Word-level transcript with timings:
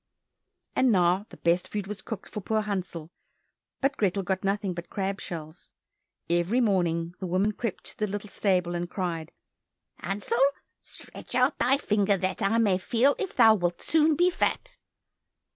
And 0.75 0.91
now 0.91 1.27
the 1.29 1.37
best 1.37 1.67
food 1.67 1.85
was 1.85 2.01
cooked 2.01 2.27
for 2.27 2.41
poor 2.41 2.61
Hansel, 2.63 3.11
but 3.81 3.97
Grethel 3.97 4.23
got 4.23 4.43
nothing 4.43 4.73
but 4.73 4.89
crab 4.89 5.21
shells. 5.21 5.69
Every 6.27 6.59
morning 6.59 7.13
the 7.19 7.27
woman 7.27 7.51
crept 7.51 7.83
to 7.83 7.97
the 7.99 8.07
little 8.07 8.31
stable, 8.31 8.73
and 8.73 8.89
cried, 8.89 9.31
"Hansel, 9.99 10.41
stretch 10.81 11.35
out 11.35 11.59
thy 11.59 11.77
finger 11.77 12.17
that 12.17 12.41
I 12.41 12.57
may 12.57 12.79
feel 12.79 13.15
if 13.19 13.35
thou 13.35 13.53
wilt 13.53 13.79
soon 13.79 14.15
be 14.15 14.31
fat." 14.31 14.75